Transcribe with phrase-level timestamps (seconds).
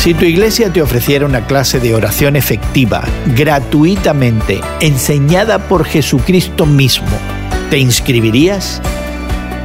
[0.00, 3.04] Si tu iglesia te ofreciera una clase de oración efectiva,
[3.36, 7.06] gratuitamente, enseñada por Jesucristo mismo,
[7.68, 8.80] ¿te inscribirías?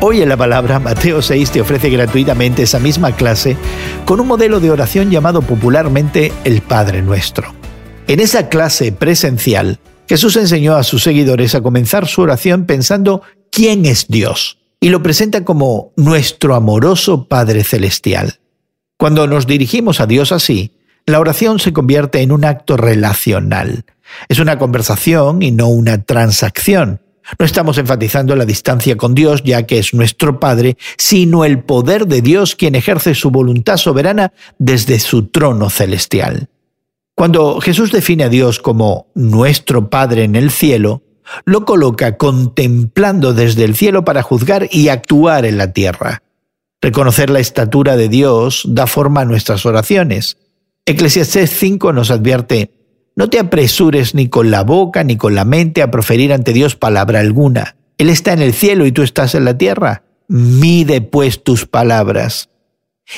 [0.00, 3.56] Hoy en la palabra Mateo 6 te ofrece gratuitamente esa misma clase
[4.04, 7.54] con un modelo de oración llamado popularmente el Padre Nuestro.
[8.08, 9.78] En esa clase presencial,
[10.08, 13.22] Jesús enseñó a sus seguidores a comenzar su oración pensando
[13.52, 18.40] quién es Dios y lo presenta como nuestro amoroso Padre Celestial.
[18.96, 20.72] Cuando nos dirigimos a Dios así,
[21.06, 23.84] la oración se convierte en un acto relacional.
[24.28, 27.00] Es una conversación y no una transacción.
[27.38, 32.06] No estamos enfatizando la distancia con Dios, ya que es nuestro Padre, sino el poder
[32.06, 36.48] de Dios quien ejerce su voluntad soberana desde su trono celestial.
[37.14, 41.02] Cuando Jesús define a Dios como nuestro Padre en el cielo,
[41.44, 46.23] lo coloca contemplando desde el cielo para juzgar y actuar en la tierra.
[46.84, 50.36] Reconocer la estatura de Dios da forma a nuestras oraciones.
[50.84, 52.72] Eclesiastés 5 nos advierte,
[53.16, 56.76] no te apresures ni con la boca ni con la mente a proferir ante Dios
[56.76, 57.76] palabra alguna.
[57.96, 60.02] Él está en el cielo y tú estás en la tierra.
[60.28, 62.50] Mide pues tus palabras.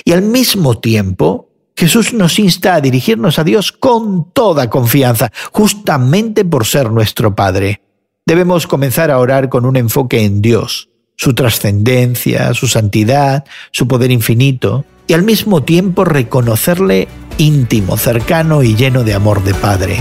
[0.05, 6.45] Y al mismo tiempo, Jesús nos insta a dirigirnos a Dios con toda confianza, justamente
[6.45, 7.83] por ser nuestro Padre.
[8.27, 14.11] Debemos comenzar a orar con un enfoque en Dios su trascendencia, su santidad, su poder
[14.11, 17.09] infinito, y al mismo tiempo reconocerle
[17.39, 19.97] íntimo, cercano y lleno de amor de Padre.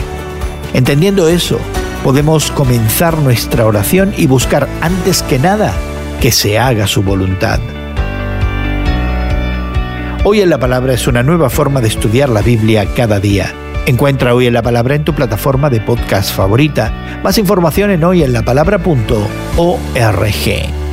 [0.73, 1.59] Entendiendo eso,
[2.03, 5.73] podemos comenzar nuestra oración y buscar antes que nada
[6.21, 7.59] que se haga su voluntad.
[10.23, 13.53] Hoy en la Palabra es una nueva forma de estudiar la Biblia cada día.
[13.85, 17.21] Encuentra Hoy en la Palabra en tu plataforma de podcast favorita.
[17.23, 20.84] Más información en hoyenlapalabra.org.